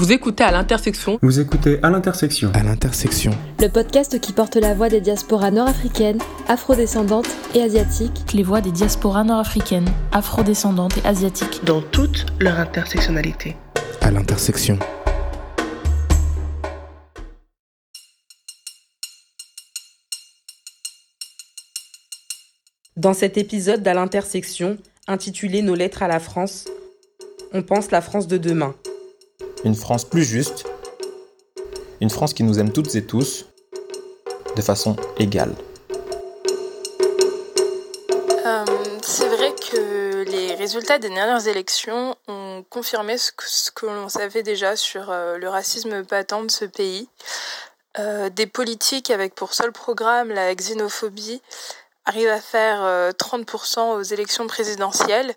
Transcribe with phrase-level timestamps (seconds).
[0.00, 1.18] Vous écoutez à l'intersection.
[1.20, 2.50] Vous écoutez à l'intersection.
[2.54, 3.32] À l'intersection.
[3.58, 8.32] Le podcast qui porte la voix des diasporas nord-africaines, afrodescendantes et asiatiques.
[8.32, 11.60] Les voix des diasporas nord-africaines, afrodescendantes et asiatiques.
[11.66, 13.58] Dans toute leur intersectionnalité.
[14.00, 14.78] À l'intersection.
[22.96, 26.64] Dans cet épisode d'À l'intersection, intitulé Nos lettres à la France,
[27.52, 28.74] on pense la France de demain.
[29.62, 30.64] Une France plus juste,
[32.00, 33.44] une France qui nous aime toutes et tous
[34.56, 35.54] de façon égale.
[38.46, 38.64] Euh,
[39.02, 44.76] c'est vrai que les résultats des dernières élections ont confirmé ce que, l'on savait déjà
[44.76, 47.08] sur euh, le racisme patent de ce pays.
[47.98, 51.42] Euh, des politiques avec pour seul programme la xénophobie
[52.06, 52.80] arrivent à faire
[53.12, 55.34] 30% aux élections présidentielles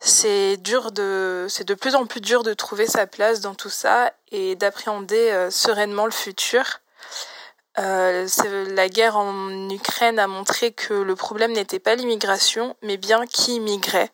[0.00, 3.68] c'est dur de, c'est de plus en plus dur de trouver sa place dans tout
[3.68, 6.80] ça et d'appréhender euh, sereinement le futur.
[7.78, 8.26] Euh,
[8.70, 13.56] la guerre en Ukraine a montré que le problème n'était pas l'immigration, mais bien qui
[13.56, 14.10] immigrait.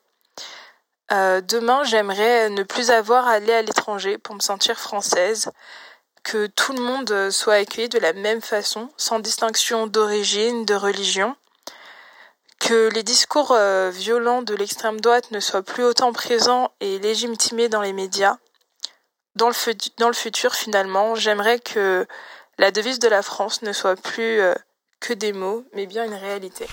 [1.13, 5.51] Euh, demain, j'aimerais ne plus avoir à aller à l'étranger pour me sentir française,
[6.25, 11.37] que tout le monde soit accueilli de la même façon, sans distinction d'origine, de religion,
[12.59, 17.69] que les discours euh, violents de l'extrême droite ne soient plus autant présents et légitimés
[17.69, 18.37] dans les médias.
[19.35, 22.07] Dans le, futur, finalement, j'aimerais que
[22.59, 24.55] la devise de la France ne soit plus euh,
[25.01, 26.67] que des mots, mais bien une réalité.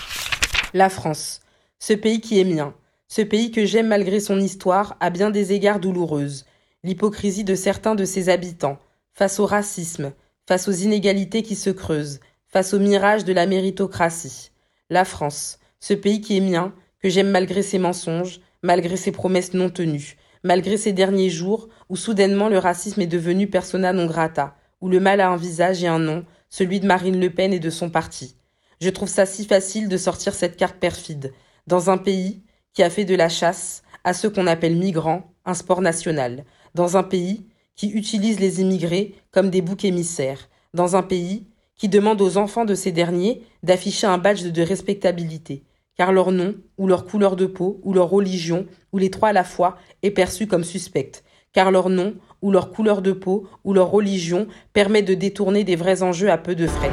[0.73, 1.41] La France,
[1.79, 2.73] ce pays qui est mien,
[3.09, 6.45] ce pays que j'aime malgré son histoire, à bien des égards douloureuse,
[6.83, 8.79] l'hypocrisie de certains de ses habitants,
[9.13, 10.13] face au racisme,
[10.47, 14.51] face aux inégalités qui se creusent, face au mirage de la méritocratie.
[14.89, 19.53] La France, ce pays qui est mien, que j'aime malgré ses mensonges, malgré ses promesses
[19.53, 24.55] non tenues, malgré ces derniers jours où soudainement le racisme est devenu persona non grata,
[24.79, 27.59] où le mal a un visage et un nom, celui de Marine Le Pen et
[27.59, 28.37] de son parti.
[28.79, 31.33] Je trouve ça si facile de sortir cette carte perfide,
[31.67, 35.53] dans un pays qui a fait de la chasse à ceux qu'on appelle migrants un
[35.53, 36.45] sport national,
[36.75, 37.45] dans un pays
[37.75, 41.45] qui utilise les immigrés comme des boucs émissaires, dans un pays
[41.75, 45.65] qui demande aux enfants de ces derniers d'afficher un badge de respectabilité,
[45.97, 49.33] car leur nom, ou leur couleur de peau, ou leur religion, ou les trois à
[49.33, 53.73] la fois, est perçu comme suspecte, car leur nom, ou leur couleur de peau, ou
[53.73, 56.91] leur religion permet de détourner des vrais enjeux à peu de frais.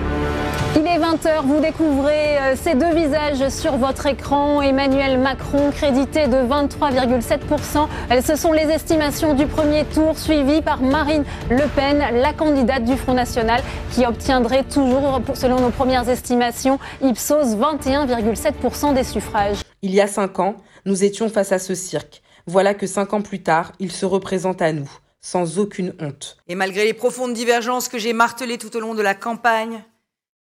[1.23, 4.63] Il est 20h, vous découvrez euh, ces deux visages sur votre écran.
[4.63, 7.89] Emmanuel Macron crédité de 23,7%.
[8.23, 12.97] Ce sont les estimations du premier tour suivies par Marine Le Pen, la candidate du
[12.97, 19.59] Front National, qui obtiendrait toujours, selon nos premières estimations, Ipsos 21,7% des suffrages.
[19.83, 22.23] Il y a cinq ans, nous étions face à ce cirque.
[22.47, 26.37] Voilà que cinq ans plus tard, il se représente à nous, sans aucune honte.
[26.49, 29.83] Et malgré les profondes divergences que j'ai martelées tout au long de la campagne,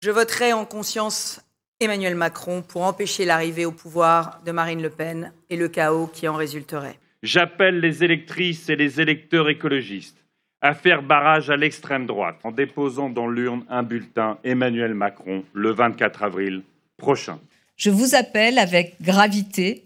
[0.02, 1.42] je voterai en conscience
[1.80, 6.28] Emmanuel Macron pour empêcher l'arrivée au pouvoir de Marine Le Pen et le chaos qui
[6.28, 7.00] en résulterait.
[7.24, 10.24] J'appelle les électrices et les électeurs écologistes
[10.62, 15.72] à faire barrage à l'extrême droite en déposant dans l'urne un bulletin Emmanuel Macron le
[15.72, 16.64] 24 avril
[16.98, 17.40] prochain.
[17.76, 19.84] Je vous appelle avec gravité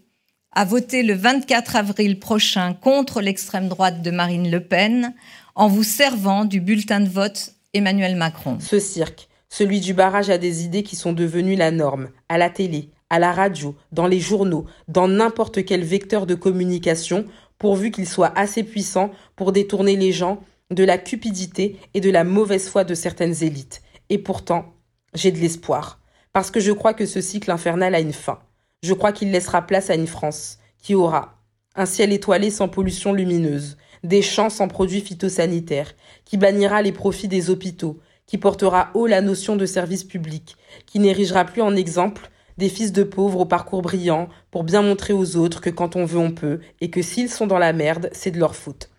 [0.53, 5.13] à voter le 24 avril prochain contre l'extrême droite de Marine Le Pen
[5.55, 8.59] en vous servant du bulletin de vote Emmanuel Macron.
[8.59, 12.50] Ce cirque celui du barrage à des idées qui sont devenues la norme, à la
[12.50, 17.25] télé, à la radio, dans les journaux, dans n'importe quel vecteur de communication,
[17.57, 20.41] pourvu qu'il soit assez puissant pour détourner les gens
[20.72, 23.81] de la cupidité et de la mauvaise foi de certaines élites.
[24.09, 24.73] Et pourtant,
[25.13, 26.00] j'ai de l'espoir,
[26.31, 28.40] parce que je crois que ce cycle infernal a une fin.
[28.84, 31.38] Je crois qu'il laissera place à une France qui aura
[31.75, 37.28] un ciel étoilé sans pollution lumineuse, des champs sans produits phytosanitaires, qui bannira les profits
[37.28, 38.00] des hôpitaux,
[38.31, 40.55] qui portera haut la notion de service public,
[40.85, 45.11] qui n'érigera plus en exemple des fils de pauvres au parcours brillant pour bien montrer
[45.11, 48.09] aux autres que quand on veut on peut et que s'ils sont dans la merde,
[48.13, 48.89] c'est de leur faute.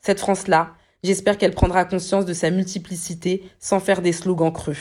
[0.00, 0.72] Cette France-là,
[1.04, 4.74] j'espère qu'elle prendra conscience de sa multiplicité sans faire des slogans creux.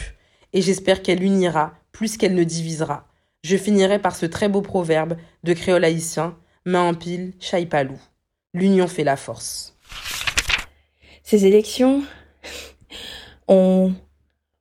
[0.54, 3.08] Et j'espère qu'elle unira plus qu'elle ne divisera.
[3.44, 6.36] Je finirai par ce très beau proverbe de créole haïtien,
[6.66, 8.00] main en pile, chaille palou.
[8.56, 9.78] L'union fait la force.
[11.22, 12.02] Ces élections,
[13.50, 13.94] on,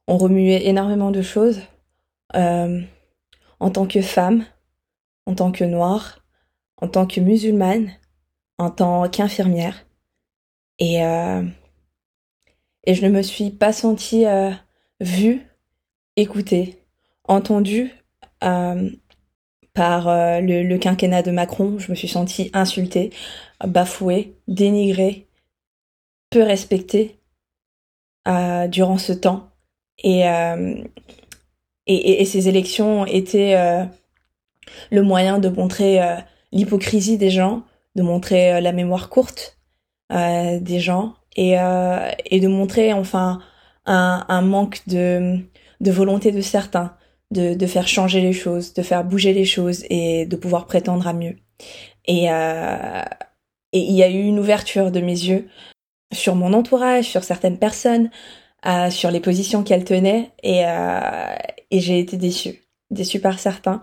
[0.06, 1.61] remuait énormément de choses
[2.35, 2.81] euh,
[3.61, 4.44] en tant que femme,
[5.26, 6.25] en tant que noire,
[6.81, 7.90] en tant que musulmane,
[8.56, 9.87] en tant qu'infirmière.
[10.79, 11.43] Et, euh,
[12.87, 14.50] je ne me suis pas sentie euh,
[15.00, 15.46] vue,
[16.17, 16.82] écoutée,
[17.25, 17.93] entendue
[18.40, 21.79] par le, quinquennat de Macron.
[21.79, 23.11] Je me suis sentie insultée,
[23.67, 25.29] bafouée, dénigrée.
[26.31, 27.17] peu respectée
[28.69, 29.48] durant ce temps.
[30.04, 30.20] Et,
[31.86, 33.56] et, et, ces élections étaient
[34.90, 35.98] le moyen de montrer
[36.52, 37.62] l'hypocrisie des gens,
[37.96, 39.58] de montrer la mémoire courte
[40.10, 41.54] des gens et,
[42.26, 43.40] et de montrer enfin
[43.86, 45.38] un, un manque de,
[45.80, 46.96] de volonté de certains
[47.30, 51.06] de, de faire changer les choses, de faire bouger les choses et de pouvoir prétendre
[51.06, 51.36] à mieux.
[52.06, 53.02] Et, euh,
[53.72, 55.48] et il y a eu une ouverture de mes yeux
[56.12, 58.10] sur mon entourage, sur certaines personnes,
[58.66, 61.34] euh, sur les positions qu'elles tenaient et, euh,
[61.70, 63.81] et j'ai été déçue, déçue par certains.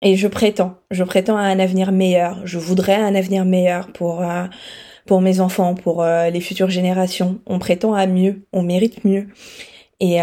[0.00, 2.44] Et je prétends, je prétends à un avenir meilleur.
[2.44, 4.46] Je voudrais un avenir meilleur pour euh,
[5.06, 7.40] pour mes enfants, pour les futures générations.
[7.46, 9.26] On prétend à mieux, on mérite mieux.
[9.98, 10.18] Et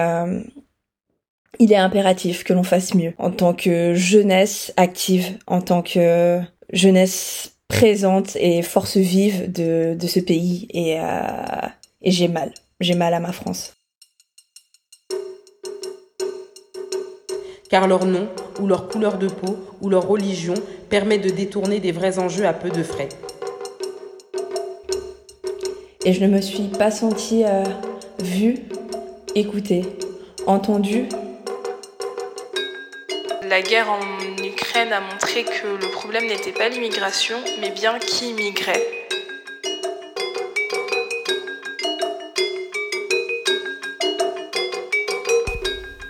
[1.60, 6.40] il est impératif que l'on fasse mieux en tant que jeunesse active, en tant que
[6.72, 10.68] jeunesse présente et force vive de, de ce pays.
[10.72, 11.68] Et, euh,
[12.02, 13.74] et j'ai mal, j'ai mal à ma France.
[17.70, 18.28] Car leur nom,
[18.60, 20.56] ou leur couleur de peau, ou leur religion
[20.90, 23.10] permet de détourner des vrais enjeux à peu de frais.
[26.04, 27.64] Et je ne me suis pas sentie euh,
[28.20, 28.58] vue,
[29.36, 29.84] écoutée,
[30.48, 31.08] entendue
[33.50, 34.00] la guerre en
[34.70, 38.86] Ukraine a montré que le problème n'était pas l'immigration, mais bien qui immigrait.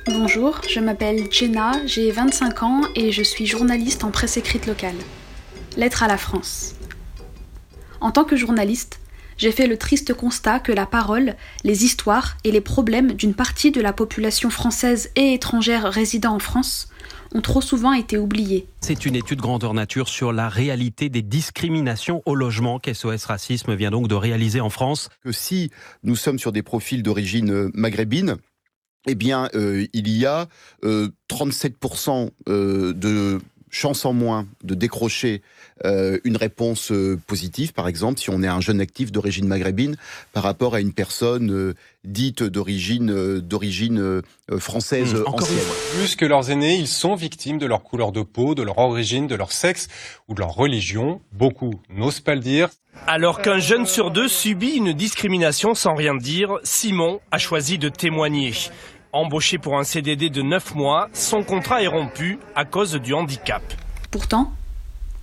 [0.07, 4.97] Bonjour, je m'appelle Jenna, j'ai 25 ans et je suis journaliste en presse écrite locale.
[5.77, 6.75] Lettre à la France.
[8.01, 8.99] En tant que journaliste,
[9.37, 13.71] j'ai fait le triste constat que la parole, les histoires et les problèmes d'une partie
[13.71, 16.89] de la population française et étrangère résidant en France
[17.33, 18.67] ont trop souvent été oubliés.
[18.81, 23.91] C'est une étude grandeur nature sur la réalité des discriminations au logement qu'SOS Racisme vient
[23.91, 25.09] donc de réaliser en France?
[25.23, 25.71] Que si
[26.03, 28.37] nous sommes sur des profils d'origine euh, maghrébine,
[29.07, 30.47] eh bien, euh, il y a
[30.83, 35.41] 37% euh, de chance en moins de décrocher
[35.85, 39.95] euh, une réponse euh, positive, par exemple, si on est un jeune actif d'origine maghrébine
[40.33, 44.21] par rapport à une personne euh, dite d'origine d'origine
[44.57, 45.57] française mmh, ancienne.
[45.95, 49.27] Plus que leurs aînés, ils sont victimes de leur couleur de peau, de leur origine,
[49.27, 49.87] de leur sexe
[50.27, 51.21] ou de leur religion.
[51.31, 52.69] Beaucoup n'osent pas le dire.
[53.07, 57.89] Alors qu'un jeune sur deux subit une discrimination sans rien dire, Simon a choisi de
[57.89, 58.53] témoigner.
[59.11, 63.63] Embauché pour un CDD de 9 mois, son contrat est rompu à cause du handicap.
[64.11, 64.53] Pourtant,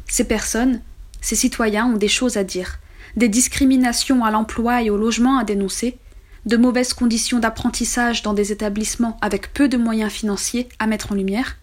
[0.08, 0.80] ces personnes,
[1.20, 2.80] ces citoyens ont des choses à dire,
[3.14, 5.98] des discriminations à l'emploi et au logement à dénoncer,
[6.46, 11.14] de mauvaises conditions d'apprentissage dans des établissements avec peu de moyens financiers à mettre en
[11.14, 11.56] lumière.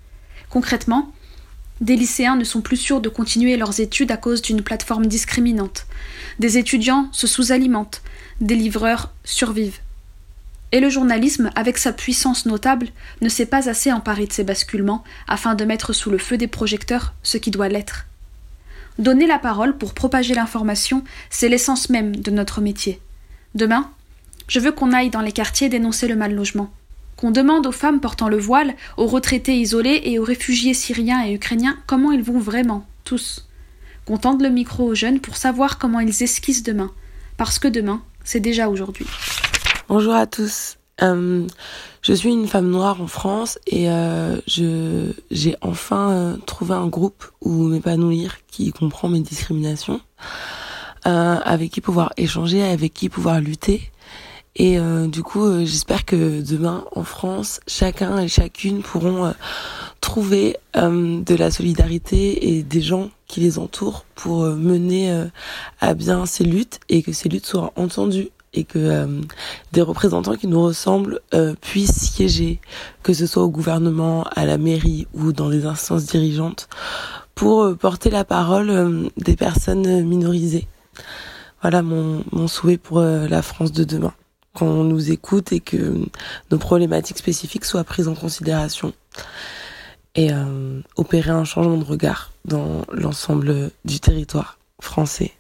[0.50, 1.12] Concrètement,
[1.82, 5.88] des lycéens ne sont plus sûrs de continuer leurs études à cause d'une plateforme discriminante.
[6.40, 8.02] Des étudiants se sous-alimentent,
[8.40, 9.80] des livreurs survivent.
[10.74, 12.90] Et le journalisme, avec sa puissance notable,
[13.22, 16.48] ne s'est pas assez emparé de ces basculements afin de mettre sous le feu des
[16.48, 18.08] projecteurs ce qui doit l'être.
[18.98, 23.00] Donner la parole pour propager l'information, c'est l'essence même de notre métier.
[23.54, 23.92] Demain,
[24.48, 26.72] je veux qu'on aille dans les quartiers dénoncer le mal logement,
[27.18, 31.34] qu'on demande aux femmes portant le voile, aux retraités isolés et aux réfugiés syriens et
[31.34, 33.48] ukrainiens comment ils vont vraiment, tous.
[34.06, 36.90] Qu'on tende le micro aux jeunes pour savoir comment ils esquissent demain,
[37.38, 39.06] parce que demain, c'est déjà aujourd'hui.
[39.90, 40.78] Bonjour à tous.
[41.02, 41.46] Euh,
[42.02, 47.26] je suis une femme noire en France et euh, j'ai enfin euh, trouvé un groupe
[47.42, 50.00] où m'épanouir qui comprend mes discriminations,
[51.06, 53.92] euh, avec qui pouvoir échanger, avec qui pouvoir lutter.
[54.56, 59.34] Et du coup, j'espère que demain en France, chacun et chacune pourront
[60.00, 65.26] trouver de la solidarité et des gens qui les entourent pour mener
[65.82, 69.22] à bien ces luttes et que ces luttes soient entendues et que euh,
[69.72, 72.60] des représentants qui nous ressemblent euh, puissent siéger,
[73.02, 76.70] que ce soit au gouvernement, à la mairie ou dans les instances dirigeantes,
[77.36, 80.68] pour euh, porter la parole des personnes minorisées.
[81.62, 84.14] Voilà mon souhait pour la France de demain,
[84.54, 85.96] qu'on nous écoute et que
[86.52, 88.92] nos problématiques spécifiques soient prises en considération
[90.16, 90.32] et
[90.98, 95.32] opérer un changement de regard dans l'ensemble du territoire français.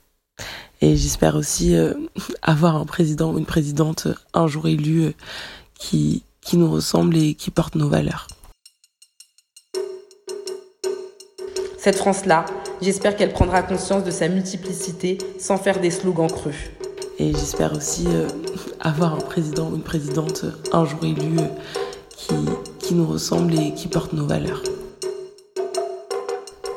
[0.83, 1.93] Et j'espère aussi euh,
[2.41, 5.13] avoir un président ou une présidente euh, un jour élu euh,
[5.79, 8.27] qui, qui nous ressemble et qui porte nos valeurs.
[11.77, 12.43] Cette France-là,
[12.81, 16.51] j'espère qu'elle prendra conscience de sa multiplicité sans faire des slogans creux.
[17.17, 18.05] Et j'espère aussi
[18.81, 21.37] avoir un président ou une présidente un jour élu
[22.17, 22.35] qui,
[22.79, 24.63] qui nous ressemble et qui porte nos valeurs.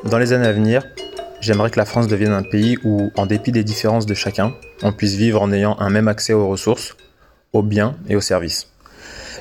[0.05, 0.83] Dans les années à venir,
[1.41, 4.53] j'aimerais que la France devienne un pays où, en dépit des différences de chacun,
[4.83, 6.95] on puisse vivre en ayant un même accès aux ressources,
[7.53, 8.69] aux biens et aux services.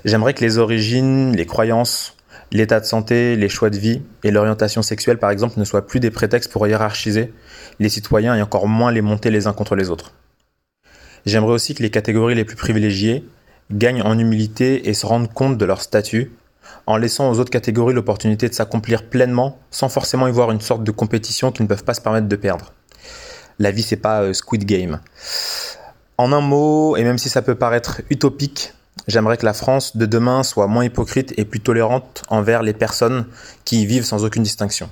[0.05, 2.17] J'aimerais que les origines, les croyances,
[2.53, 6.01] l'état de santé, les choix de vie et l'orientation sexuelle, par exemple, ne soient plus
[6.01, 7.33] des prétextes pour hiérarchiser
[7.79, 10.13] les citoyens et encore moins les monter les uns contre les autres.
[11.25, 13.25] J'aimerais aussi que les catégories les plus privilégiées
[13.73, 16.31] gagnent en humilité et se rendent compte de leur statut
[16.87, 20.85] en laissant aux autres catégories l'opportunité de s'accomplir pleinement sans forcément y voir une sorte
[20.85, 22.73] de compétition qu'ils ne peuvent pas se permettre de perdre.
[23.59, 25.01] La vie, c'est pas euh, Squid Game.
[26.19, 28.75] En un mot, et même si ça peut paraître utopique,
[29.09, 33.27] j'aimerais que la France de demain soit moins hypocrite et plus tolérante envers les personnes
[33.65, 34.91] qui y vivent sans aucune distinction.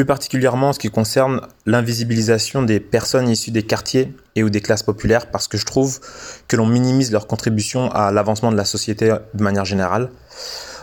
[0.00, 4.62] Plus particulièrement en ce qui concerne l'invisibilisation des personnes issues des quartiers et ou des
[4.62, 6.00] classes populaires, parce que je trouve
[6.48, 10.08] que l'on minimise leur contribution à l'avancement de la société de manière générale.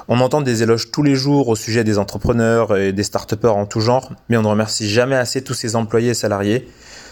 [0.07, 3.65] On entend des éloges tous les jours au sujet des entrepreneurs et des start en
[3.65, 6.67] tout genre, mais on ne remercie jamais assez tous ces employés et salariés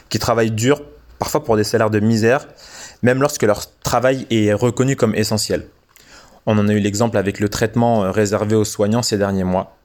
[0.10, 0.84] qui travaillent dur,
[1.18, 2.48] parfois pour des salaires de misère,
[3.02, 5.66] même lorsque leur travail est reconnu comme essentiel.
[6.46, 9.76] On en a eu l'exemple avec le traitement réservé aux soignants ces derniers mois.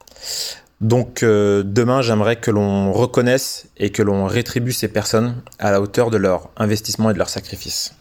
[0.81, 5.79] Donc euh, demain, j'aimerais que l'on reconnaisse et que l'on rétribue ces personnes à la
[5.79, 7.95] hauteur de leur investissement et de leur sacrifice.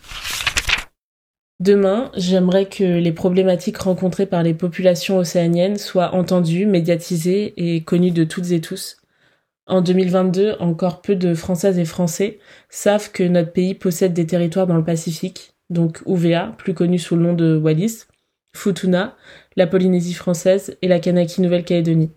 [1.60, 8.12] Demain, j'aimerais que les problématiques rencontrées par les populations océaniennes soient entendues, médiatisées et connues
[8.12, 8.96] de toutes et tous.
[9.66, 12.38] En 2022, encore peu de Françaises et Français
[12.70, 17.14] savent que notre pays possède des territoires dans le Pacifique, donc UVA, plus connu sous
[17.14, 18.04] le nom de Wallis,
[18.56, 19.16] Futuna,
[19.54, 22.10] la Polynésie française et la Kanaki Nouvelle-Calédonie.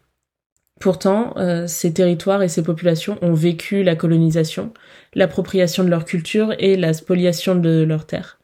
[0.83, 4.73] Pourtant, euh, ces territoires et ces populations ont vécu la colonisation,
[5.13, 8.37] l'appropriation de leur culture et la spoliation de leurs terres.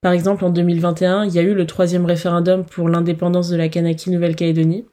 [0.00, 3.68] Par exemple, en 2021, il y a eu le troisième référendum pour l'indépendance de la
[3.68, 4.86] Kanaki Nouvelle-Calédonie.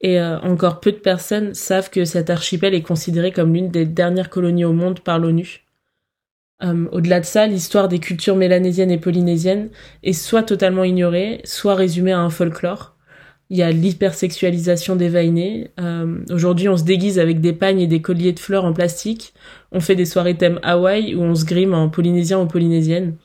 [0.00, 3.84] Et euh, encore peu de personnes savent que cet archipel est considéré comme l'une des
[3.84, 5.64] dernières colonies au monde par l'ONU.
[6.62, 9.70] Euh, au-delà de ça, l'histoire des cultures mélanésiennes et polynésiennes
[10.04, 12.94] est soit totalement ignorée, soit résumée à un folklore.
[13.50, 15.70] Il y a l'hypersexualisation des vainés.
[15.80, 19.32] Euh, aujourd'hui, on se déguise avec des pagnes et des colliers de fleurs en plastique.
[19.72, 23.16] On fait des soirées thème Hawaï où on se grime en polynésien ou polynésienne.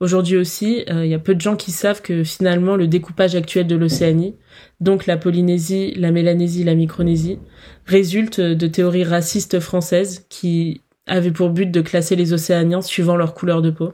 [0.00, 3.36] Aujourd'hui aussi, euh, il y a peu de gens qui savent que finalement le découpage
[3.36, 4.34] actuel de l'Océanie,
[4.80, 7.38] donc la Polynésie, la Mélanésie, la Micronésie,
[7.86, 13.32] résulte de théories racistes françaises qui avaient pour but de classer les Océaniens suivant leur
[13.32, 13.92] couleur de peau.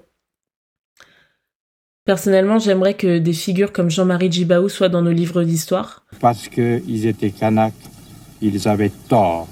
[2.08, 6.02] Personnellement, j'aimerais que des figures comme Jean-Marie Djibaou soient dans nos livres d'histoire.
[6.20, 7.74] Parce qu'ils étaient Kanaks,
[8.40, 9.46] ils avaient tort,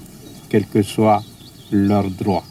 [0.49, 1.21] quel que soit
[1.71, 2.43] leur droit.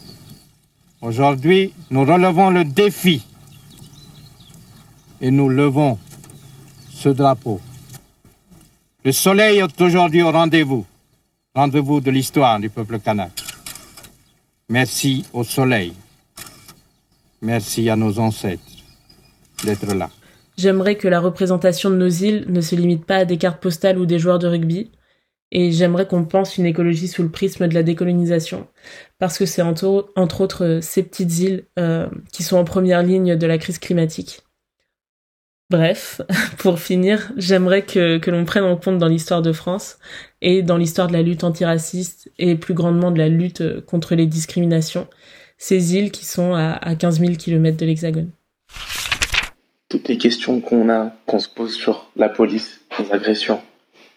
[1.01, 3.21] Aujourd'hui, nous relevons le défi
[5.19, 5.99] et nous levons
[6.89, 7.59] ce drapeau.
[9.03, 10.85] Le soleil est aujourd'hui au rendez-vous,
[11.53, 13.33] rendez-vous de l'histoire du peuple kanak.
[14.69, 15.91] Merci au soleil.
[17.41, 18.76] Merci à nos ancêtres
[19.63, 20.09] d'être là.
[20.57, 23.99] J'aimerais que la représentation de nos îles ne se limite pas à des cartes postales
[23.99, 24.91] ou des joueurs de rugby.
[25.51, 28.67] Et j'aimerais qu'on pense une écologie sous le prisme de la décolonisation,
[29.17, 33.47] parce que c'est entre, autres ces petites îles euh, qui sont en première ligne de
[33.47, 34.41] la crise climatique.
[35.69, 36.21] Bref,
[36.57, 39.99] pour finir, j'aimerais que, l'on prenne en compte dans l'histoire de France
[40.41, 44.25] et dans l'histoire de la lutte antiraciste et plus grandement de la lutte contre les
[44.25, 45.07] discriminations,
[45.57, 48.31] ces îles qui sont à, à 15 000 km de l'Hexagone
[49.89, 53.61] toutes les questions qu'on a, qu'on se pose sur la police, les agressions,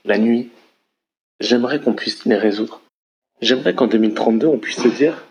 [0.04, 0.50] la nuit,
[1.38, 2.80] j'aimerais qu'on puisse les résoudre.
[3.40, 5.24] J'aimerais qu'en 2032, on puisse se dire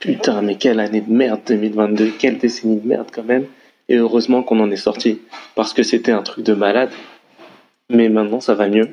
[0.00, 3.46] Putain, mais quelle année de merde 2022, quelle décennie de merde quand même.
[3.88, 5.20] Et heureusement qu'on en est sorti,
[5.54, 6.90] parce que c'était un truc de malade.
[7.88, 8.90] Mais maintenant, ça va mieux.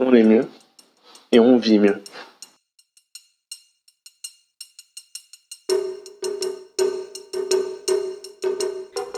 [0.00, 0.46] On est mieux.
[1.32, 2.02] Et on vit mieux.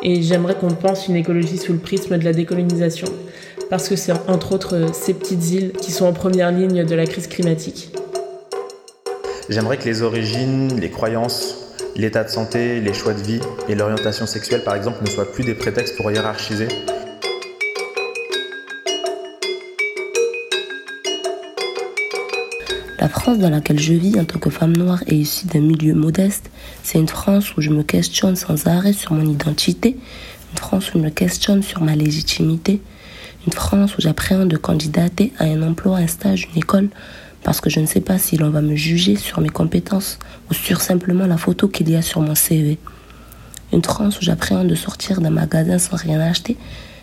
[0.02, 3.08] Et j'aimerais qu'on pense une écologie sous le prisme de la décolonisation,
[3.68, 7.06] parce que c'est entre autres ces petites îles qui sont en première ligne de la
[7.06, 7.90] crise climatique.
[9.50, 14.24] J'aimerais que les origines, les croyances, l'état de santé, les choix de vie et l'orientation
[14.26, 16.68] sexuelle par exemple ne soient plus des prétextes pour hiérarchiser
[23.00, 25.94] La France dans laquelle je vis en tant que femme noire et issue d'un milieu
[25.94, 26.49] modeste,
[26.90, 29.96] c'est une France où je me questionne sans arrêt sur mon identité,
[30.50, 32.82] une France où je me questionne sur ma légitimité,
[33.46, 36.88] une France où j'appréhende de candidater à un emploi, un stage, une école,
[37.44, 40.18] parce que je ne sais pas si l'on va me juger sur mes compétences
[40.50, 42.76] ou sur simplement la photo qu'il y a sur mon CV.
[43.72, 46.56] Une France où j'appréhende de sortir d'un magasin sans rien acheter,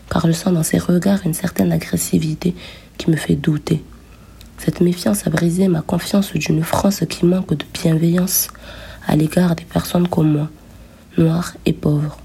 [0.10, 2.56] car je sens dans ses regards une certaine agressivité
[2.98, 3.82] qui me fait douter.
[4.58, 8.50] Cette méfiance a brisé ma confiance d'une France qui manque de bienveillance
[9.08, 10.50] à l'égard des personnes comme moi,
[11.18, 12.18] noires et pauvres.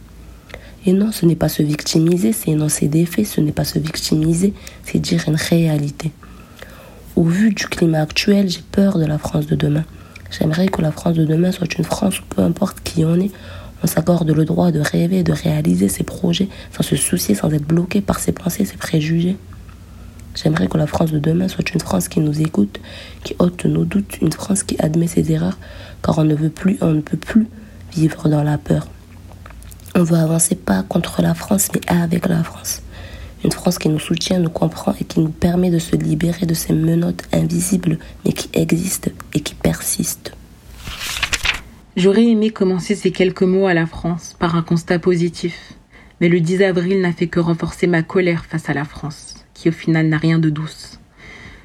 [0.85, 3.79] Et non, ce n'est pas se victimiser, c'est énoncer des faits, ce n'est pas se
[3.79, 4.53] victimiser,
[4.85, 6.11] c'est dire une réalité.
[7.15, 9.85] Au vu du climat actuel, j'ai peur de la France de demain.
[10.31, 13.31] J'aimerais que la France de demain soit une France où peu importe qui on est,
[13.85, 17.67] on s'accorde le droit de rêver, de réaliser ses projets sans se soucier, sans être
[17.67, 19.37] bloqué par ses pensées, ses préjugés.
[20.35, 22.81] J'aimerais que la France de demain soit une France qui nous écoute,
[23.23, 25.59] qui ôte nos doutes, une France qui admet ses erreurs,
[26.03, 27.47] car on ne veut plus, on ne peut plus
[27.93, 28.89] vivre dans la peur.
[29.95, 32.83] On veut avancer pas contre la France, mais avec la France.
[33.45, 36.55] Une France qui nous soutient, nous comprend et qui nous permet de se libérer de
[36.55, 40.33] ces menottes invisibles, mais qui existent et qui persistent.
[41.95, 45.75] J'aurais aimé commencer ces quelques mots à la France par un constat positif,
[46.23, 49.32] mais le 10 avril n'a fait que renforcer ma colère face à la France
[49.63, 50.99] qui au final n'a rien de douce.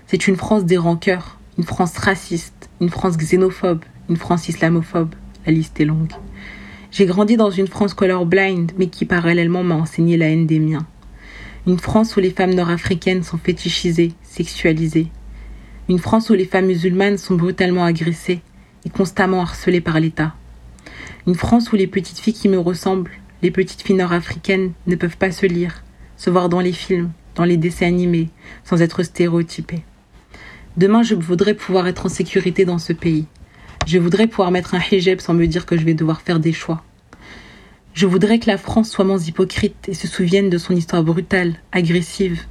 [0.05, 5.15] C'est une France des rancœurs, une France raciste, une France xénophobe, une France islamophobe.
[5.47, 6.11] La liste est longue.
[6.91, 10.85] J'ai grandi dans une France colorblind, mais qui parallèlement m'a enseigné la haine des miens.
[11.65, 15.07] Une France où les femmes nord-africaines sont fétichisées, sexualisées.
[15.89, 18.41] Une France où les femmes musulmanes sont brutalement agressées
[18.85, 20.35] et constamment harcelées par l'État.
[21.25, 25.17] Une France où les petites filles qui me ressemblent, les petites filles nord-africaines, ne peuvent
[25.17, 25.83] pas se lire,
[26.15, 28.29] se voir dans les films, dans les dessins animés,
[28.65, 29.83] sans être stéréotypé.
[30.75, 33.25] Demain, je voudrais pouvoir être en sécurité dans ce pays.
[33.85, 36.51] Je voudrais pouvoir mettre un hijab sans me dire que je vais devoir faire des
[36.51, 36.83] choix.
[37.93, 41.55] Je voudrais que la France soit moins hypocrite et se souvienne de son histoire brutale,
[41.71, 42.43] agressive,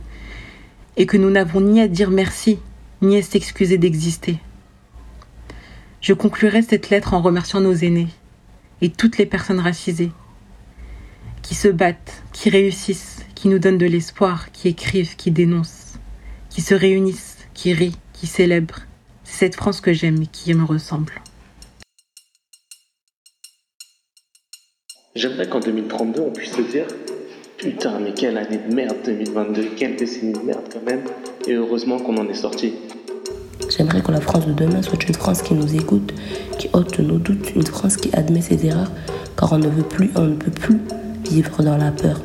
[0.97, 2.59] et que nous n'avons ni à dire merci,
[3.03, 4.39] ni à s'excuser d'exister.
[6.01, 8.09] Je conclurai cette lettre en remerciant nos aînés
[8.81, 10.13] et toutes les personnes racisées
[11.43, 13.16] qui se battent, qui réussissent,
[13.47, 16.01] qui nous donnent de l'espoir, qui écrivent, qui dénoncent,
[16.51, 18.81] qui se réunissent, qui rient, qui célèbrent.
[19.23, 21.13] C'est cette France que j'aime et qui me ressemble.
[25.15, 26.89] J'aimerais qu'en 2032, on puisse se dire
[27.57, 31.05] Putain, mais quelle année de merde 2022, quelle décennie de merde quand même,
[31.47, 32.73] et heureusement qu'on en est sorti.
[33.71, 36.13] J'aimerais que la France de demain soit une France qui nous écoute,
[36.59, 38.91] qui ôte nos doutes, une France qui admet ses erreurs,
[39.39, 40.81] car on ne veut plus, on ne peut plus
[41.23, 42.21] vivre dans la peur.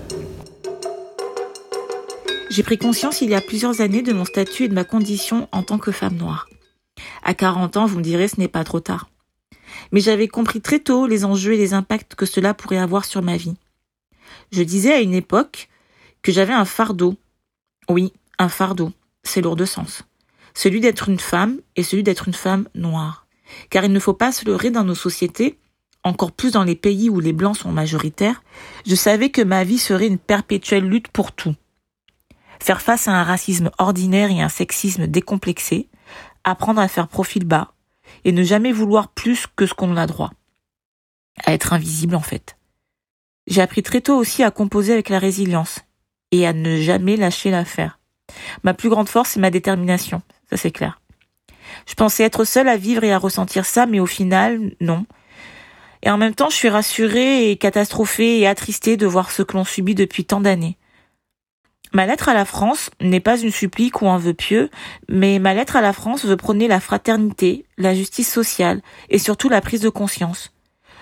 [2.52, 5.48] J'ai pris conscience il y a plusieurs années de mon statut et de ma condition
[5.54, 6.50] en tant que femme noire.
[7.24, 9.10] À 40 ans, vous me direz, ce n'est pas trop tard.
[9.94, 13.22] Mais j'avais compris très tôt les enjeux et les impacts que cela pourrait avoir sur
[13.22, 13.54] ma vie.
[14.52, 15.70] Je disais à une époque
[16.24, 17.16] que j'avais un fardeau.
[17.88, 18.92] Oui, un fardeau.
[19.24, 20.04] C'est lourd de sens.
[20.54, 23.28] Celui d'être une femme et celui d'être une femme noire.
[23.70, 25.58] Car il ne faut pas se leurrer dans nos sociétés,
[26.04, 28.44] encore plus dans les pays où les blancs sont majoritaires,
[28.86, 31.56] je savais que ma vie serait une perpétuelle lutte pour tout
[32.62, 35.90] faire face à un racisme ordinaire et un sexisme décomplexé,
[36.44, 37.74] apprendre à faire profil bas,
[38.24, 40.32] et ne jamais vouloir plus que ce qu'on a droit.
[41.44, 42.58] À être invisible en fait.
[43.48, 45.80] J'ai appris très tôt aussi à composer avec la résilience
[46.32, 48.00] et à ne jamais lâcher l'affaire.
[48.64, 51.02] Ma plus grande force, c'est ma détermination, ça c'est clair.
[51.88, 55.06] Je pensais être seule à vivre et à ressentir ça, mais au final, non.
[56.04, 59.54] Et en même temps, je suis rassurée et catastrophée et attristée de voir ce que
[59.54, 60.78] l'on subit depuis tant d'années.
[61.94, 64.70] Ma lettre à la France n'est pas une supplique ou un vœu pieux,
[65.10, 69.50] mais ma lettre à la France veut prôner la fraternité, la justice sociale et surtout
[69.50, 70.54] la prise de conscience.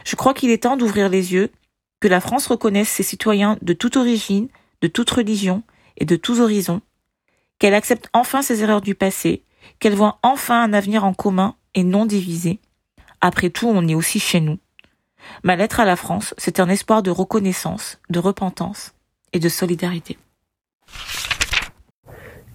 [0.03, 1.51] Je crois qu'il est temps d'ouvrir les yeux,
[1.99, 4.47] que la France reconnaisse ses citoyens de toute origine,
[4.81, 5.61] de toute religion
[5.97, 6.81] et de tous horizons,
[7.59, 9.43] qu'elle accepte enfin ses erreurs du passé,
[9.79, 12.59] qu'elle voit enfin un avenir en commun et non divisé.
[13.21, 14.57] Après tout, on est aussi chez nous.
[15.43, 18.93] Ma lettre à la France, c'est un espoir de reconnaissance, de repentance
[19.33, 20.17] et de solidarité.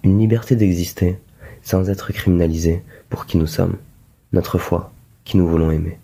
[0.03, 1.17] Une liberté d'exister
[1.61, 3.77] sans être criminalisé pour qui nous sommes,
[4.33, 4.93] notre foi,
[5.23, 5.97] qui nous voulons aimer.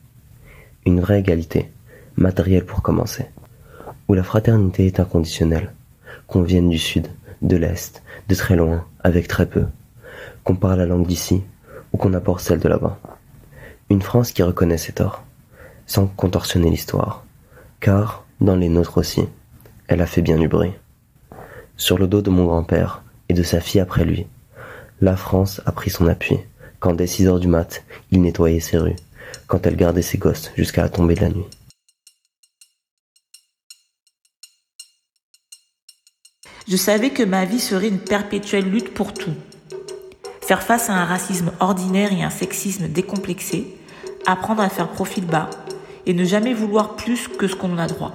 [0.85, 1.71] Une vraie égalité,
[2.15, 3.25] matérielle pour commencer,
[4.07, 5.71] où la fraternité est inconditionnelle,
[6.27, 7.07] qu'on vienne du sud,
[7.41, 9.65] de l'est, de très loin, avec très peu,
[10.43, 11.43] qu'on parle la langue d'ici
[11.93, 12.99] ou qu'on apporte celle de là-bas.
[13.89, 15.23] Une France qui reconnaît ses torts,
[15.85, 17.23] sans contorsionner l'histoire,
[17.79, 19.21] car, dans les nôtres aussi,
[19.87, 20.73] elle a fait bien du bruit
[21.81, 24.27] sur le dos de mon grand-père et de sa fille après lui.
[25.01, 26.37] La France a pris son appui,
[26.79, 28.95] quand dès six heures du mat, il nettoyait ses rues,
[29.47, 31.47] quand elle gardait ses gosses jusqu'à la tombée de la nuit.
[36.67, 39.33] Je savais que ma vie serait une perpétuelle lutte pour tout.
[40.41, 43.75] Faire face à un racisme ordinaire et un sexisme décomplexé,
[44.27, 45.49] apprendre à faire profil bas
[46.05, 48.13] et ne jamais vouloir plus que ce qu'on a droit.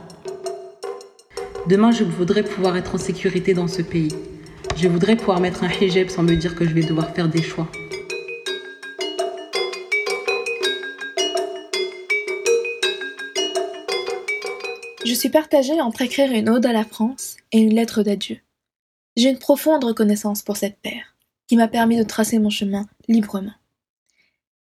[1.68, 4.14] Demain, je voudrais pouvoir être en sécurité dans ce pays.
[4.76, 7.42] Je voudrais pouvoir mettre un hijab sans me dire que je vais devoir faire des
[7.42, 7.68] choix.
[15.04, 18.38] Je suis partagée entre écrire une ode à la France et une lettre d'adieu.
[19.16, 21.16] J'ai une profonde reconnaissance pour cette terre,
[21.48, 23.54] qui m'a permis de tracer mon chemin librement.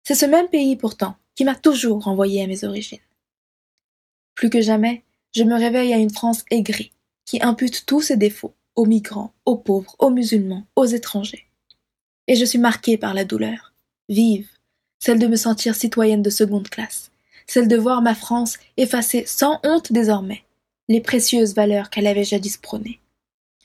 [0.04, 2.98] C'est ce même pays pourtant qui m'a toujours renvoyé à mes origines.
[4.34, 5.04] Plus que jamais,
[5.36, 6.94] je me réveille à une France aigrie,
[7.26, 11.46] qui impute tous ses défauts aux migrants, aux pauvres, aux musulmans, aux étrangers.
[12.28, 13.74] Et je suis marquée par la douleur,
[14.10, 14.50] vive,
[15.00, 17.12] celle de me sentir citoyenne de seconde classe,
[17.48, 20.44] celle de voir ma France effacer sans honte désormais
[20.88, 23.00] les précieuses valeurs qu'elle avait jadis prônées.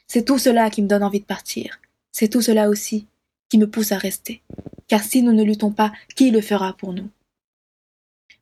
[0.07, 1.81] C'est tout cela qui me donne envie de partir,
[2.13, 3.07] c'est tout cela aussi
[3.49, 4.43] qui me pousse à rester,
[4.89, 7.11] car si nous ne luttons pas, qui le fera pour nous?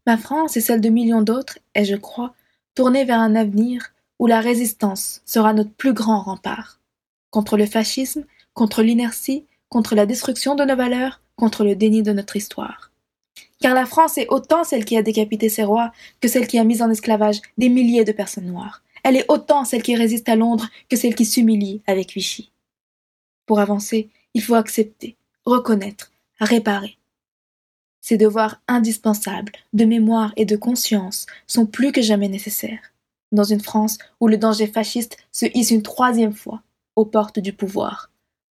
[0.07, 2.35] Ma France et celle de millions d'autres est, je crois,
[2.75, 6.81] tournée vers un avenir où la résistance sera notre plus grand rempart,
[7.31, 12.13] contre le fascisme, contre l'inertie, contre la destruction de nos valeurs, contre le déni de
[12.13, 12.91] notre histoire.
[13.61, 16.65] Car la France est autant celle qui a décapité ses rois que celle qui a
[16.65, 18.83] mis en esclavage des milliers de personnes noires.
[19.05, 22.51] Elle est autant celle qui résiste à Londres que celle qui s'humilie avec Vichy.
[23.47, 26.99] Pour avancer, il faut accepter, reconnaître, réparer.
[28.01, 32.93] Ces devoirs indispensables de mémoire et de conscience sont plus que jamais nécessaires
[33.33, 36.63] dans une France où le danger fasciste se hisse une troisième fois
[36.97, 38.11] aux portes du pouvoir,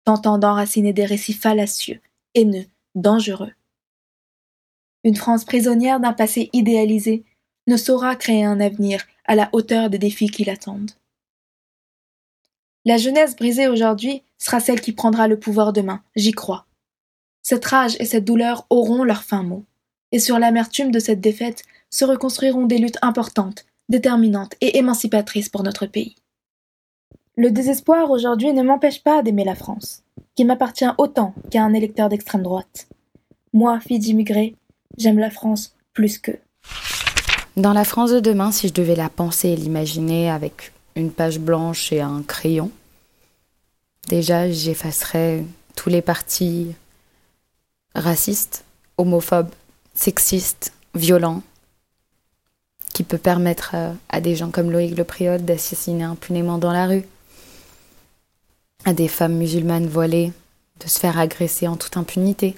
[0.04, 2.00] tentant d'enraciner des récits fallacieux,
[2.34, 3.52] haineux, dangereux.
[5.04, 7.24] Une France prisonnière d'un passé idéalisé
[7.66, 10.92] ne saura créer un avenir à la hauteur des défis qui l'attendent.
[12.84, 16.66] La jeunesse brisée aujourd'hui sera celle qui prendra le pouvoir demain, j'y crois.
[17.42, 19.64] Cette rage et cette douleur auront leur fin mot,
[20.12, 25.62] et sur l'amertume de cette défaite se reconstruiront des luttes importantes déterminante et émancipatrice pour
[25.62, 26.14] notre pays.
[27.36, 30.02] Le désespoir aujourd'hui ne m'empêche pas d'aimer la France,
[30.34, 32.88] qui m'appartient autant qu'à un électeur d'extrême droite.
[33.52, 34.56] Moi, fille d'immigrés,
[34.96, 36.38] j'aime la France plus qu'eux.
[37.56, 41.40] Dans la France de demain, si je devais la penser et l'imaginer avec une page
[41.40, 42.70] blanche et un crayon,
[44.08, 46.68] déjà j'effacerais tous les partis
[47.94, 48.64] racistes,
[48.98, 49.50] homophobes,
[49.94, 51.42] sexistes, violents,
[52.92, 56.86] qui peut permettre euh, à des gens comme Loïc Le Priol d'assassiner impunément dans la
[56.86, 57.04] rue,
[58.84, 60.32] à des femmes musulmanes voilées
[60.80, 62.56] de se faire agresser en toute impunité,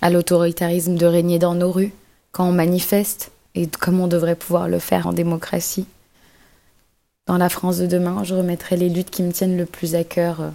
[0.00, 1.94] à l'autoritarisme de régner dans nos rues
[2.30, 5.86] quand on manifeste et comme on devrait pouvoir le faire en démocratie.
[7.26, 10.04] Dans la France de demain, je remettrai les luttes qui me tiennent le plus à
[10.04, 10.50] cœur euh,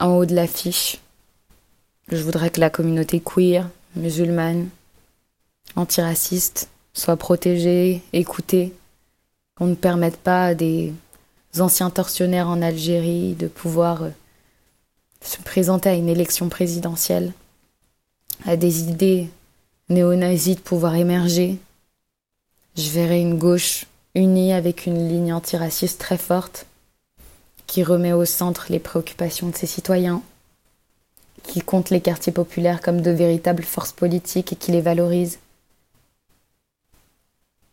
[0.00, 0.98] en haut de l'affiche.
[2.08, 4.68] Je voudrais que la communauté queer, musulmane,
[5.76, 8.72] antiraciste, soit protégés, écoutés,
[9.56, 10.92] qu'on ne permette pas à des
[11.58, 14.10] anciens tortionnaires en Algérie de pouvoir euh,
[15.20, 17.32] se présenter à une élection présidentielle,
[18.44, 19.28] à des idées
[19.88, 21.58] néo-nazis de pouvoir émerger.
[22.76, 26.66] Je verrai une gauche unie avec une ligne antiraciste très forte,
[27.66, 30.22] qui remet au centre les préoccupations de ses citoyens,
[31.42, 35.38] qui compte les quartiers populaires comme de véritables forces politiques et qui les valorise.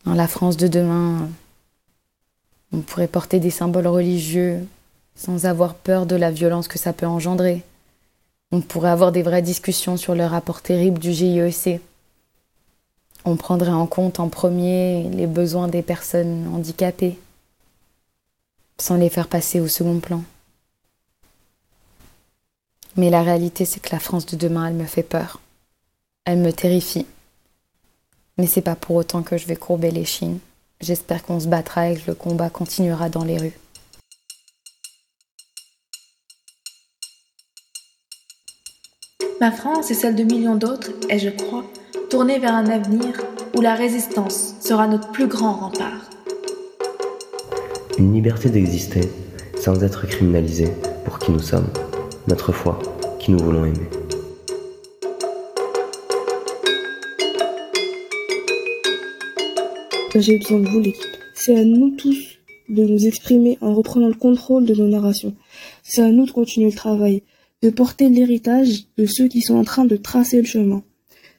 [0.05, 1.29] Dans la France de demain,
[2.71, 4.65] on pourrait porter des symboles religieux
[5.15, 7.63] sans avoir peur de la violence que ça peut engendrer.
[8.51, 11.81] On pourrait avoir des vraies discussions sur le rapport terrible du GIEC.
[13.25, 17.19] On prendrait en compte en premier les besoins des personnes handicapées,
[18.79, 20.23] sans les faire passer au second plan.
[22.95, 25.41] Mais la réalité, c'est que la France de demain, elle me fait peur.
[26.25, 27.05] Elle me terrifie.
[28.39, 30.39] Mais c'est pas pour autant que je vais courber les chines.
[30.79, 33.59] J'espère qu'on se battra et que le combat continuera dans les rues.
[39.41, 41.65] Ma France et celle de millions d'autres est, je crois,
[42.09, 43.21] tournée vers un avenir
[43.57, 46.09] où la résistance sera notre plus grand rempart.
[47.97, 49.09] Une liberté d'exister
[49.59, 50.71] sans être criminalisé
[51.03, 51.67] pour qui nous sommes,
[52.27, 52.79] notre foi,
[53.19, 53.98] qui nous voulons aimer.
[60.19, 61.05] J'ai besoin de vous, l'équipe.
[61.33, 65.33] C'est à nous tous de nous exprimer en reprenant le contrôle de nos narrations.
[65.83, 67.23] C'est à nous de continuer le travail,
[67.61, 70.83] de porter l'héritage de ceux qui sont en train de tracer le chemin.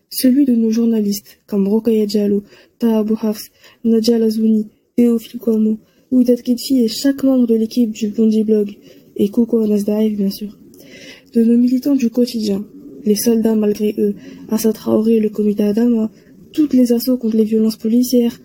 [0.08, 2.42] Celui de nos journalistes, comme Rokaya Diallo,
[2.78, 3.50] Taha Hafs,
[3.84, 5.78] Nadia Lazouni, Théophile Kouamou,
[6.12, 8.76] et chaque membre de l'équipe du Bondi Blog,
[9.16, 10.56] et Coco Anasdaev, bien sûr.
[11.34, 12.64] De nos militants du quotidien,
[13.04, 14.14] les soldats malgré eux,
[14.48, 16.10] Assa Traoré et le comité Adama,
[16.52, 18.38] toutes les assauts contre les violences policières,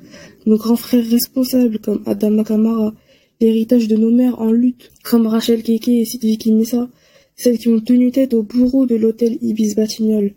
[0.46, 2.94] nos grands frères responsables comme Adam Kamara,
[3.42, 6.90] l'héritage de nos mères en lutte comme Rachel Keke et Sylvie Kimissa,
[7.36, 10.36] celles qui ont tenu tête au bourreau de l'hôtel Ibis Batignolles,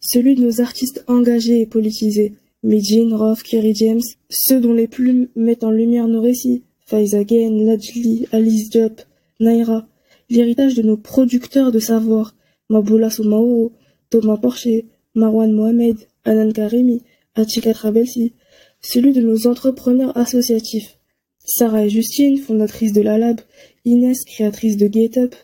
[0.00, 5.28] celui de nos artistes engagés et politisés, Medjin, Roth, Kerry James, ceux dont les plumes
[5.36, 9.02] mettent en lumière nos récits, Faiza Gain, Lajli, Alice Diop,
[9.40, 9.86] Naira,
[10.30, 12.34] l'héritage de nos producteurs de savoir,
[12.68, 13.72] Maboula Soumaoro,
[14.10, 15.96] Thomas Porcher, Marwan Mohamed,
[16.28, 17.02] Anan Karimi,
[17.34, 18.34] Achika Trabelsi,
[18.80, 20.98] celui de nos entrepreneurs associatifs,
[21.44, 23.40] Sarah et Justine, fondatrices de la Lab,
[23.86, 25.34] Inès, créatrice de Get Up,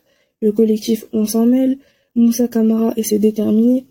[0.42, 1.78] le collectif On s'en mêle,
[2.14, 3.86] Moussa Kamara et ses déterminés,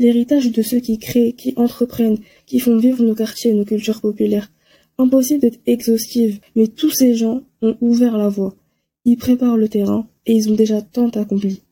[0.00, 4.00] l'héritage de ceux qui créent, qui entreprennent, qui font vivre nos quartiers et nos cultures
[4.00, 4.50] populaires.
[4.98, 8.56] Impossible d'être exhaustive, mais tous ces gens ont ouvert la voie.
[9.04, 11.62] Ils préparent le terrain et ils ont déjà tant accompli.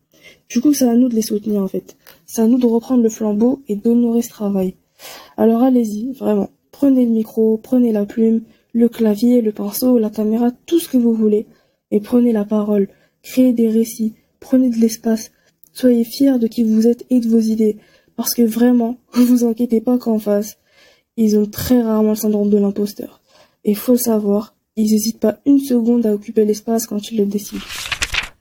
[0.49, 1.97] Du coup, c'est à nous de les soutenir en fait.
[2.33, 4.77] C'est à nous de reprendre le flambeau et d'honorer ce travail.
[5.37, 6.49] Alors allez-y, vraiment.
[6.71, 10.97] Prenez le micro, prenez la plume, le clavier, le pinceau, la caméra, tout ce que
[10.97, 11.49] vous voulez.
[11.91, 12.89] Et prenez la parole.
[13.25, 14.15] Créez des récits.
[14.39, 15.33] Prenez de l'espace.
[15.73, 17.79] Soyez fiers de qui vous êtes et de vos idées.
[18.15, 20.57] Parce que vraiment, vous inquiétez pas qu'en face,
[21.17, 23.21] ils ont très rarement le syndrome de l'imposteur.
[23.65, 27.27] Et faut le savoir, ils n'hésitent pas une seconde à occuper l'espace quand ils le
[27.27, 27.65] décident.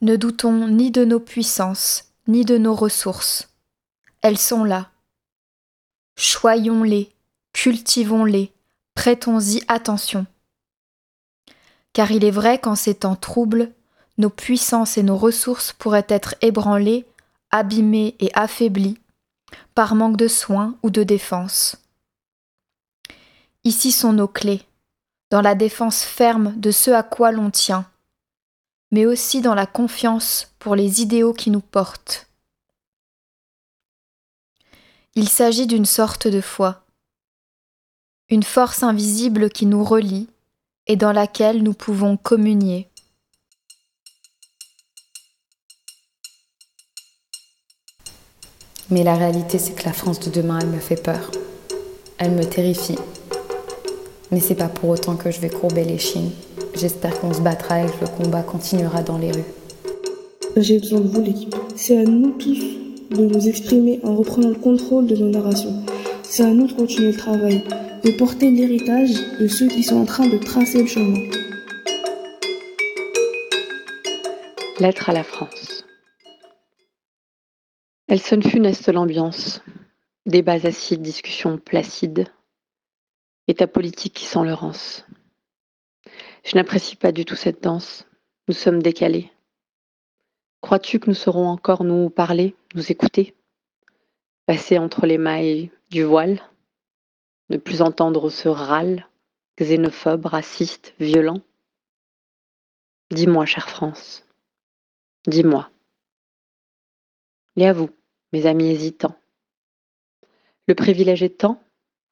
[0.00, 3.49] Ne doutons ni de nos puissances, ni de nos ressources.
[4.22, 4.90] Elles sont là.
[6.16, 7.10] Choyons-les,
[7.52, 8.52] cultivons-les,
[8.94, 10.26] prêtons-y attention.
[11.92, 13.72] Car il est vrai qu'en ces temps troubles,
[14.18, 17.06] nos puissances et nos ressources pourraient être ébranlées,
[17.50, 18.98] abîmées et affaiblies
[19.74, 21.76] par manque de soins ou de défense.
[23.64, 24.62] Ici sont nos clés,
[25.30, 27.86] dans la défense ferme de ce à quoi l'on tient,
[28.90, 32.29] mais aussi dans la confiance pour les idéaux qui nous portent.
[35.16, 36.84] Il s'agit d'une sorte de foi,
[38.28, 40.28] une force invisible qui nous relie
[40.86, 42.88] et dans laquelle nous pouvons communier.
[48.88, 51.32] Mais la réalité, c'est que la France de demain, elle me fait peur.
[52.18, 52.98] Elle me terrifie.
[54.30, 56.30] Mais c'est pas pour autant que je vais courber les chines.
[56.74, 59.44] J'espère qu'on se battra et que le combat continuera dans les rues.
[60.56, 61.54] J'ai besoin de vous, l'équipe.
[61.74, 62.79] C'est à nous tous
[63.10, 65.84] de nous exprimer en reprenant le contrôle de nos narrations.
[66.22, 67.64] C'est à nous de continuer le travail,
[68.04, 71.30] de porter l'héritage de ceux qui sont en train de tracer le chemin.
[74.78, 75.84] Lettre à la France.
[78.06, 79.60] Elle sonne funeste l'ambiance.
[80.26, 82.26] Débats acides, discussions placides.
[83.48, 84.54] État politique qui sent le.
[86.44, 88.06] Je n'apprécie pas du tout cette danse.
[88.48, 89.30] Nous sommes décalés.
[90.60, 93.34] Crois-tu que nous saurons encore nous parler, nous écouter
[94.46, 96.40] Passer entre les mailles du voile
[97.48, 99.06] Ne plus entendre ce râle,
[99.58, 101.40] xénophobe, raciste, violent
[103.10, 104.24] Dis-moi, chère France.
[105.26, 105.70] Dis-moi.
[107.56, 107.90] Et à vous,
[108.32, 109.16] mes amis hésitants.
[110.68, 111.60] Le privilège est tant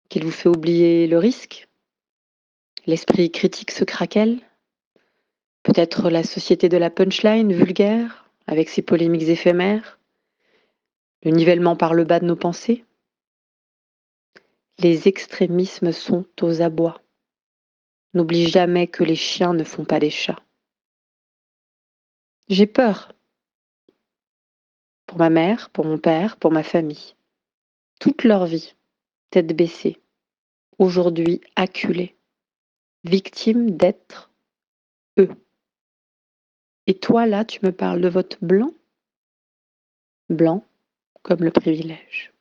[0.08, 1.68] qu'il vous fait oublier le risque
[2.86, 4.40] L'esprit critique se craquelle
[5.62, 9.97] Peut-être la société de la punchline vulgaire, avec ses polémiques éphémères
[11.24, 12.84] Le nivellement par le bas de nos pensées
[14.78, 17.02] Les extrémismes sont aux abois.
[18.14, 20.40] N'oublie jamais que les chiens ne font pas des chats.
[22.48, 23.12] J'ai peur
[25.06, 27.16] pour ma mère, pour mon père, pour ma famille.
[27.98, 28.74] Toute leur vie,
[29.30, 30.00] tête baissée,
[30.78, 32.16] aujourd'hui acculée,
[33.04, 34.30] victime d'être
[35.18, 35.30] eux.
[36.86, 38.72] Et toi, là, tu me parles de vote blanc?
[40.28, 40.67] Blanc
[41.28, 42.32] comme le privilège.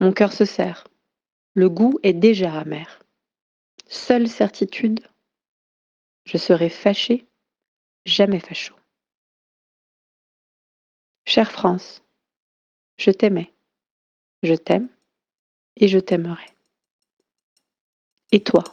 [0.00, 0.88] Mon cœur se serre.
[1.54, 3.00] Le goût est déjà amer.
[3.86, 5.06] Seule certitude,
[6.24, 7.28] je serai fâché,
[8.04, 8.74] jamais facho.
[11.26, 12.02] Chère France,
[12.98, 13.54] je t'aimais,
[14.42, 14.88] je t'aime
[15.76, 16.46] et je t'aimerai.
[18.32, 18.64] Et toi?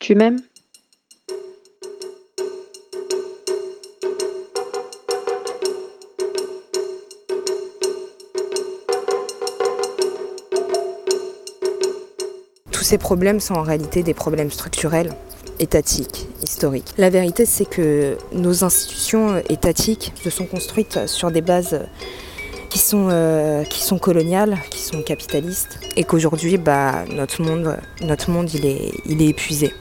[0.00, 0.42] Tu m'aimes?
[12.92, 15.14] Ces problèmes sont en réalité des problèmes structurels
[15.58, 16.92] étatique, historique.
[16.98, 21.80] La vérité, c'est que nos institutions étatiques se sont construites sur des bases
[22.68, 28.30] qui sont, euh, qui sont coloniales, qui sont capitalistes, et qu'aujourd'hui, bah, notre monde, notre
[28.30, 29.72] monde il, est, il est épuisé.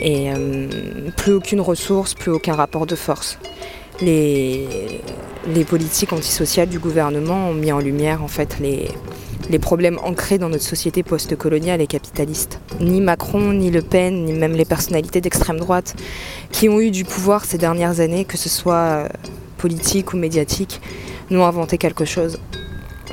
[0.00, 0.68] Et euh,
[1.16, 3.38] plus aucune ressource, plus aucun rapport de force.
[4.02, 4.68] Les,
[5.46, 8.90] les politiques antisociales du gouvernement ont mis en lumière en fait les,
[9.48, 12.60] les problèmes ancrés dans notre société post-coloniale et capitaliste.
[12.80, 15.96] Ni Macron, ni Le Pen, ni même les personnalités d'extrême droite
[16.50, 19.08] qui ont eu du pouvoir ces dernières années, que ce soit euh,
[19.58, 20.80] politique ou médiatique,
[21.30, 22.38] n'ont inventé quelque chose.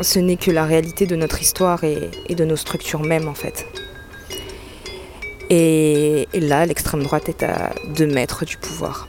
[0.01, 3.65] ce n'est que la réalité de notre histoire et, de nos structures mêmes en fait.
[5.49, 9.07] Et, et là, l'extrême droite est à deux mètres du pouvoir.